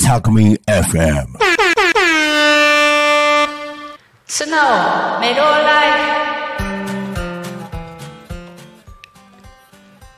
[0.00, 1.26] Takumi FM.
[4.26, 6.08] 素直メローライフ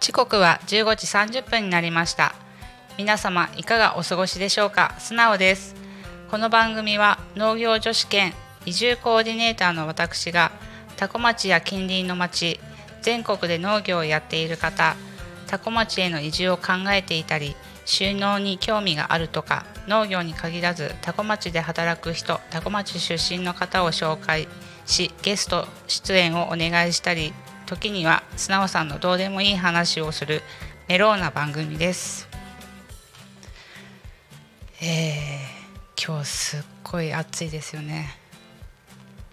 [0.00, 2.34] 時刻は15時30分になりました。
[2.96, 4.94] 皆様いかがお過ごしでしょうか？
[4.98, 5.74] 素直です。
[6.30, 8.32] この番組は農業女子兼
[8.64, 10.52] 移住コーディネーターの私が
[10.96, 12.60] 多古町や近隣の町
[13.02, 14.96] 全国で農業をやっている方
[15.46, 24.48] 多古町への移住を考えていたり収納に興味があるとか農業に限らず多古町で働く人多古町出身の方を紹介
[24.86, 27.32] しゲスト出演をお願いしたり
[27.66, 30.42] 時には素直さんのどうでもいい話をする
[30.88, 32.28] メローな番組です。
[34.82, 38.18] えー、今日すっごい暑いですよね。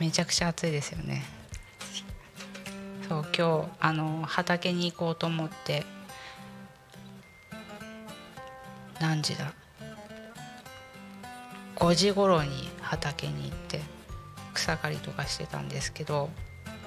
[0.00, 1.35] めちゃくちゃ暑いですよね。
[3.08, 5.84] そう今日あの畑に行こうと思って
[9.00, 9.52] 何時だ
[11.76, 13.80] ？5時頃に畑に行って
[14.54, 16.30] 草刈りとかしてたんですけど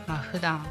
[0.08, 0.66] まあ普段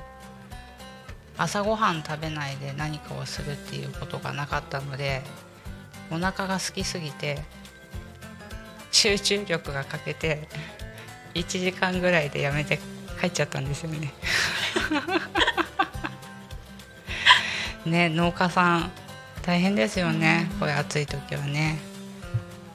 [1.38, 5.22] 朝ごはん食べないで何かをするっていうことがなかったので
[6.10, 7.38] お腹が空きすぎて
[8.90, 10.48] 集中力が欠けて
[11.34, 12.80] 1時間ぐらいでやめて
[13.20, 14.12] 帰っちゃったんですよね。
[17.86, 18.90] ね農家さん
[19.42, 21.78] 大変ですよねこういう暑い時はね。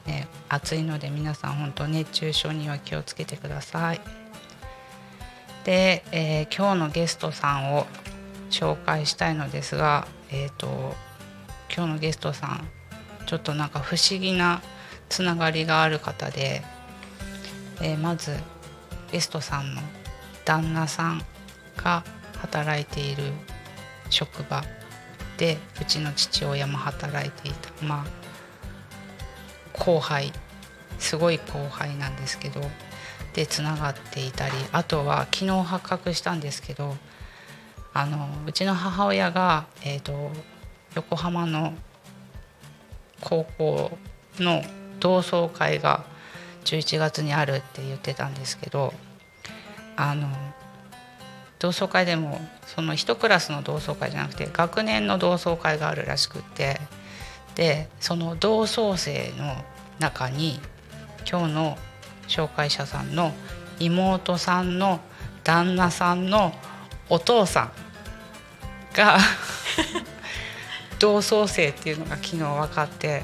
[0.06, 4.00] ね暑いので皆さん本当熱中症には気をつけてください。
[5.64, 7.86] で、えー今日のゲストさんを
[8.50, 10.94] 紹介したいのですが、えー、と
[11.74, 12.68] 今日のゲストさん
[13.26, 14.60] ちょっとなんか不思議な
[15.08, 16.62] つながりがある方で、
[17.80, 18.36] えーまず
[19.12, 19.80] ゲストさんの
[20.44, 21.22] 旦那さん
[21.76, 22.04] が
[22.38, 23.32] 働いている
[24.10, 24.62] 職場
[25.38, 27.84] でうちの父親も働いていた。
[27.84, 30.32] まあ後輩。
[30.98, 32.60] すごい後輩なんですけど。
[33.34, 34.54] でつながっていたり。
[34.72, 36.96] あとは昨日発覚したんですけど
[37.92, 40.30] あのうちの母親が、えー、と
[40.94, 41.74] 横浜の
[43.20, 43.98] 高校
[44.38, 44.62] の
[45.00, 46.04] 同窓会が
[46.64, 48.94] 11月にあるって言ってたんですけど
[49.96, 50.28] あの
[51.64, 56.78] 同窓会でもその一クラスの同窓会じゃなくて学年の同窓会があるらしくって。
[57.54, 59.54] でその同窓生の
[59.98, 60.60] 中に
[61.30, 61.78] 今日の
[62.26, 63.32] 紹介者さんの
[63.78, 65.00] 妹さんの
[65.44, 66.52] 旦那さんの
[67.08, 67.72] お父さん
[68.92, 69.18] が
[70.98, 73.22] 同窓生っていうのが昨日分かって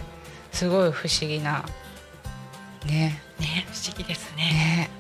[0.52, 1.64] すごい不思議な
[2.86, 3.20] ね。
[3.38, 4.44] ね、不思議ですね。
[4.44, 4.90] ね。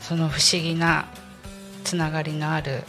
[0.00, 1.06] その不思議な
[1.88, 2.82] つながりのある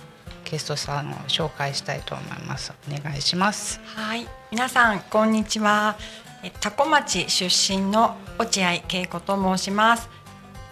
[0.44, 5.96] ゲストさんを紹介したいと思いますお願いしますはい、皆さんこんにちは。
[6.44, 10.10] え多古町出身の落合恵子と申します。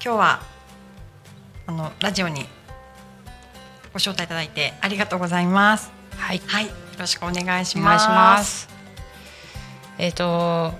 [0.04, 0.42] 今日は
[1.68, 2.42] あのラジオに
[3.94, 5.90] ご招待いただいてありがとうございます。
[6.18, 8.04] はいはい、よろしくお願いしお願います。
[8.04, 8.70] します
[10.00, 10.74] えっ、と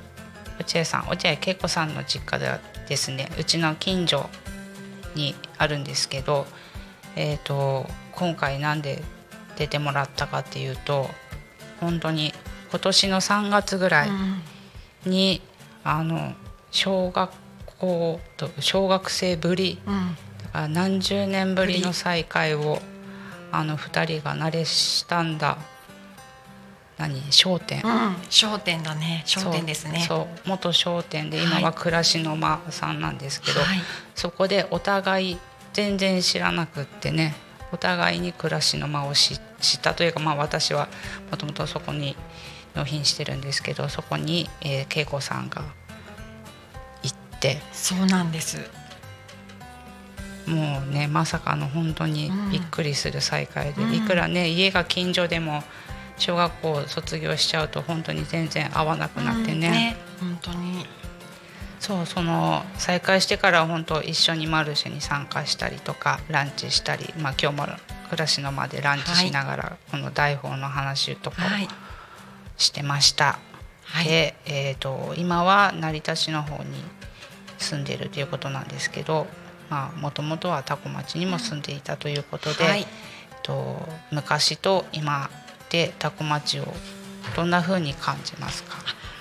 [0.60, 2.60] 落合さん落合恵子さんの実家では
[2.90, 4.30] ですねうちの近所
[5.16, 6.46] にあるんですけど
[7.18, 9.04] えっ、と今回なんで
[9.58, 11.08] 出てもらったかっていうと
[11.82, 12.34] 本当に
[12.70, 14.42] 今年の3月ぐらい、うん。
[15.06, 15.42] に
[15.84, 16.34] あの
[16.72, 17.32] 小学
[17.80, 22.80] 校と小学生ぶりうん、だから何十年ぶりの再会を
[23.52, 25.58] あの2人が慣れしたんだ
[26.98, 30.04] 何商店、うん、商店だね、商店ですね。
[30.08, 31.74] そう元商店で今ははい。
[31.74, 33.80] 暮らしの間さんなんですけど、はい。
[34.16, 35.38] そこでお互い
[35.74, 37.36] 全然知らなくってね
[37.72, 40.88] お互いに暮らしの間を知知ったというか、まあ、私は
[41.32, 42.16] もともとそこに
[42.76, 45.64] 納品してるんですけどそこに、えー、恵子さんが
[47.04, 48.60] 行ってそうなんです。
[50.46, 55.62] もうねまさかの本当にびっくりする再会で、うんいくらね家が近所でも
[56.18, 60.86] 小学校卒業しちゃうと本当に全然会わなくなってうんね,、本当に。
[61.80, 67.68] そうその再会してからは本当一緒にマルシェに参加したりとかランチしたり、まあ、今日も
[68.10, 71.38] 暮らしの間でランチしながら、この台本の話とか
[72.58, 73.40] してました。
[73.84, 74.06] はい。
[74.06, 76.72] で、えー、と今は成田市の方に
[77.58, 79.28] 住んでいるということなんですけど
[79.98, 82.88] もともとは多古町にも住んでいたということで、はい。
[83.44, 85.30] と昔と今
[85.70, 86.66] で多古町を
[87.36, 88.78] どんな風に感じますか？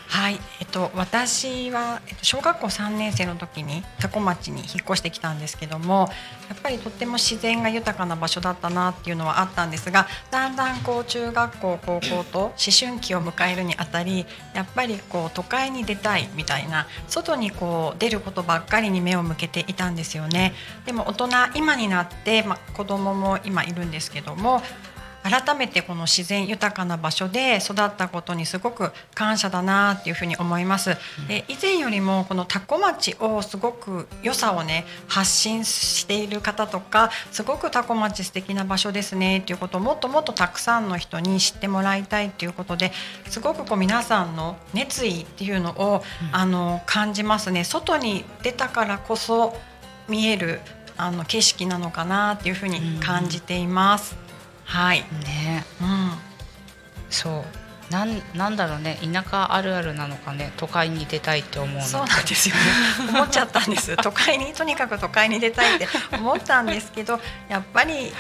[0.08, 6.08] はい、えっと、私は、小学校3年生の時に多古町に引っ越してきたんですけども
[6.49, 20.55] やっぱりとっても自然が豊かな場所だったなっていうのはあったんですがだんだんこう中学校高校と思春期を迎えるにあたりやっぱりこう都会に出たいみたいな外にこう出ることばっかりに目を向けていたんですよね。
[20.85, 24.62] でも大人今になって、まあ、子供も今いるんですけども
[25.31, 30.96] 改めてこの自然豊かな場所で育ったことにすごく感謝だなっていうふうに思います。
[31.28, 42.93] で以前よりもこの多古町をすごく良さをね発信している方とかすごく多古町素敵な場所ですねっていうことをもっともっとたくさんの人に知ってもらいたいっていうことで
[43.29, 46.02] すごくこう皆さんの熱意っていうのを、
[46.32, 47.64] あの感じますね。
[47.64, 49.56] 外に出たからこそ
[50.08, 50.61] 見える
[50.96, 54.25] あの景色なのかなっていうふうに感じています。
[54.67, 54.99] はい。
[55.25, 56.11] ねうん。
[57.09, 57.45] そう
[57.91, 62.61] なんなんだろうね田舎あるあるなのかね都会に出たいって思うそうなんですよね。
[63.15, 63.97] 思っちゃったんです。
[63.97, 68.13] 都会にとにかく都会に出たいって思ったんですけど、やっぱり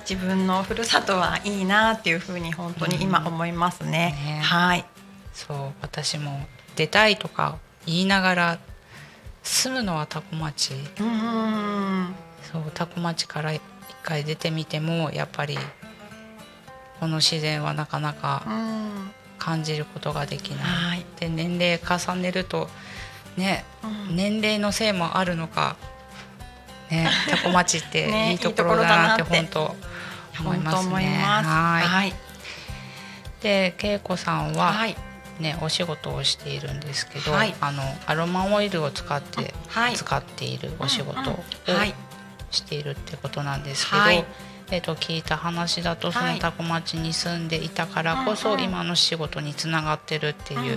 [0.00, 4.14] 自分のふるさとはいいなっていうふうに本当に今思いますね。
[4.22, 4.84] ねはい。
[5.32, 6.46] そう私も
[6.76, 7.56] 出たいとか
[7.86, 8.58] 言いながら
[9.42, 12.14] 住むのは多古町うーん。
[12.52, 13.52] そう多古町から
[13.90, 15.58] 一回出てみてもやっぱり
[17.00, 19.10] この自然はなかなうかん。
[19.40, 20.58] 感じることができない。
[20.60, 21.04] はい。
[21.18, 22.68] で年齢重ねると
[23.36, 25.76] ねうん年齢のせいもあるのか、
[26.90, 29.74] ね、 多古町ってねいいところだなって本当
[30.38, 30.88] 思いますね。
[30.88, 31.48] 思います。
[31.48, 32.14] はいはい。
[33.40, 34.96] で恵子さんは、はい。
[35.40, 41.44] ね、お仕事をしているんですけど、はいあのアロマオイルを使って、はい使っているお仕事を。
[42.50, 44.24] しているってことなんですけど、はい。
[44.72, 46.34] えっと聞いた話だとそはい。
[46.34, 50.76] の多古町に住んでいたからこそ、今の仕事につながってるっていう、うんうん。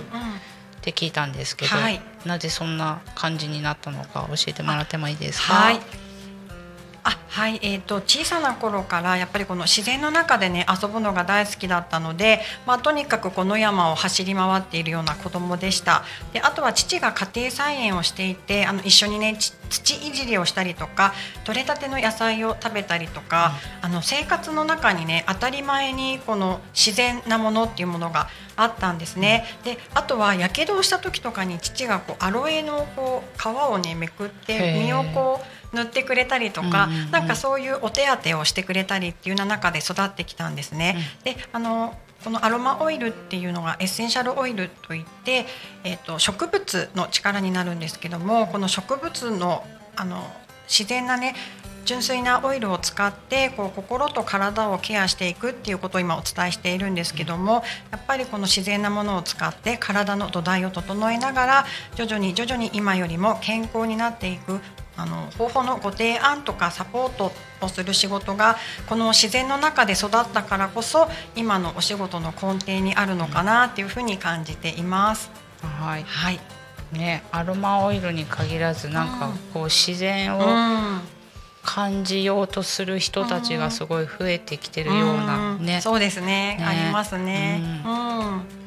[0.82, 2.00] て聞いたんですけど、はい。
[2.26, 5.54] なぜそんな感じになったのか教えてもらってもいいですか？
[5.54, 5.80] はい。
[7.04, 16.04] あはい、えー、と小さな頃からやっぱりこの自然の中でね遊ぶのが大好きだったので、まあ、とにかくこの山を走り回っているような子供でした。
[16.32, 21.12] であとは父が家庭菜園をしていてあの一緒にねち土いじりをしたりとか
[21.44, 23.52] 取れたての野菜を食べたりとか、
[23.82, 29.44] あの生活の中にね当たり前にこの自然なものっていうものがあったんですね。
[29.64, 37.10] であとはやけどをした時とかに父がこうアロエのこう皮をねめくって身をこう塗ってくれたりとか、うんうんうん。
[37.10, 40.96] なんかそういうお手当をしてくれたりっていうような中で育ってきたんですね。
[41.24, 41.94] であの
[42.24, 45.44] このアロマオイルっていうのがエッセンシャルオイルといって、
[45.84, 49.62] えー、と植物の力になるんですけどもこの植物の
[49.94, 50.24] あの
[50.66, 51.34] 自然なね
[51.84, 64.60] 純粋なオイルを使ってこう心と体をケアしていくっていうことを今お伝えしているんですけどもやっぱりこの自然なものを使って体の土台を整えながら徐々に徐々に今よりも健康になっていく
[64.96, 68.56] あの方法のご提案とかサポートをする仕事が
[68.88, 75.30] この自然の中で育ったからこそ今のお仕事の根底にあるのかなっていうふうに感じています。
[75.62, 76.04] はい。
[76.04, 76.40] はい、
[76.92, 81.00] ね、アロマオイルに限らずなんかこう自然うをん。
[81.64, 85.80] 感じようとする人たちがすごい増えてきてるようなね。
[85.80, 86.56] そうですね。
[86.58, 86.64] ね。
[86.64, 87.62] ありますね。
[87.84, 88.63] ううん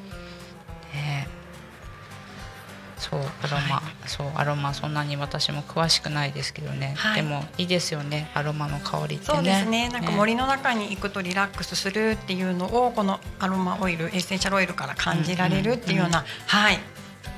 [3.09, 7.21] そうアロマ、そうアロマそんなに私も詳しくないですけどね、はい。
[7.21, 9.36] でもいいですよねアロマの香りってね。
[9.36, 9.89] そうですね。
[9.89, 16.79] なんか森の中に行くとリラックスするっていうのをこのアロマオイル、エッセンシャルオイルから感じられるっていうような、はい。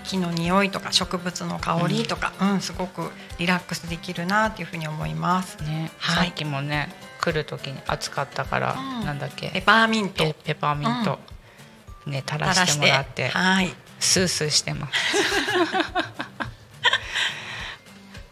[0.05, 5.57] 木の匂いとか植物の香りとか、うん、すごくリラックスできるなっていうふうに思います。
[5.63, 6.27] ね、はい。
[6.27, 6.91] さっきもね
[7.21, 9.05] 来る時に暑かったから、うん。
[9.05, 10.23] なんだっペけパーミント。
[10.23, 11.19] ペペパーミント、
[12.07, 13.29] ね垂らしてもらって。
[13.29, 13.73] はい。
[13.99, 14.93] スースーしてます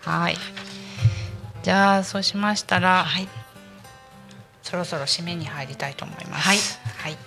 [0.10, 0.38] はい
[1.68, 3.28] じゃあそうしましたら、はい。
[4.64, 6.48] そろそろ締めに入りたいと思います。
[6.48, 6.58] はい
[6.98, 7.18] はい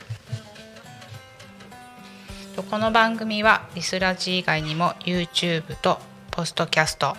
[2.56, 5.98] とこの番組はリスラジ以外にも YouTube と
[6.30, 7.16] ポストキャスト、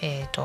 [0.00, 0.42] えっ、と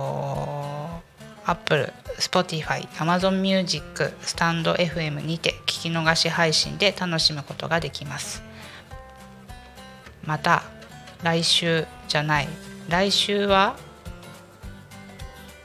[1.45, 8.46] Apple、Spotify、Amazon Music、スタンド FM にて聞き逃し配信で楽しむことができます。
[10.27, 10.61] また
[11.23, 12.47] 来週じゃない。
[12.89, 13.75] 来週は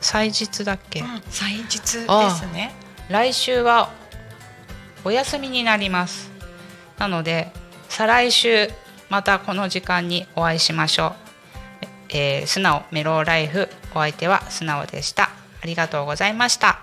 [0.00, 2.72] 祭日だっけ、うん祭日ですね。
[3.10, 3.90] 来週は
[5.04, 6.30] お休みになります。
[6.98, 7.52] なので
[7.88, 8.68] 再来週
[9.10, 15.30] またこの時間にお会いしましょう、えー素直メローライフお相手は素直でした。
[15.62, 16.80] ありがとうございました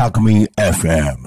[0.00, 1.18] Alchemy FM.